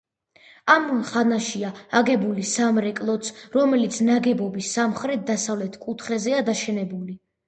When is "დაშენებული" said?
6.49-7.15